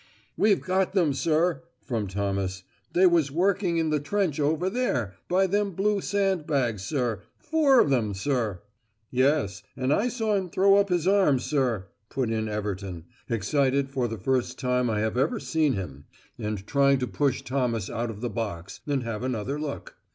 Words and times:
"We've 0.35 0.61
got 0.61 0.93
them, 0.93 1.13
sir," 1.13 1.61
from 1.79 2.09
75 2.09 2.15
Thomas; 2.15 2.63
"they 2.91 3.05
was 3.05 3.29
working 3.31 3.77
in 3.77 3.91
the 3.91 3.99
trench 3.99 4.39
over 4.39 4.67
there 4.67 5.13
by 5.29 5.43
all 5.43 5.47
them 5.47 5.71
blue 5.73 6.01
sand 6.01 6.47
bags, 6.47 6.81
sir 6.83 7.21
four 7.37 7.79
of 7.79 7.91
them, 7.91 8.15
sir" 8.15 8.61
"Yes, 9.11 9.61
and 9.77 9.93
I 9.93 10.07
saw 10.07 10.33
him 10.35 10.49
throw 10.49 10.77
up 10.77 10.89
his 10.89 11.07
arms, 11.07 11.43
sir," 11.43 11.85
put 12.09 12.31
in 12.31 12.49
Everton, 12.49 13.03
excited 13.29 13.91
for 13.91 14.07
the 14.07 14.17
first 14.17 14.57
time 14.57 14.89
I 14.89 15.01
have 15.01 15.17
ever 15.19 15.39
seen 15.39 15.73
him, 15.73 16.05
and 16.39 16.65
trying 16.65 16.97
to 16.97 17.05
push 17.07 17.43
Thomas 17.43 17.87
out 17.87 18.09
of 18.09 18.21
the 18.21 18.29
box, 18.31 18.79
and 18.87 19.03
have 19.03 19.21
another 19.23 19.59
look. 19.59 19.97